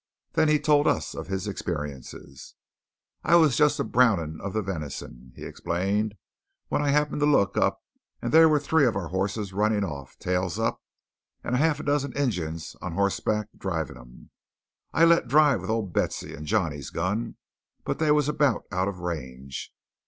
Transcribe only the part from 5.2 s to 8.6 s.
he explained, "when I happened to look up, and thar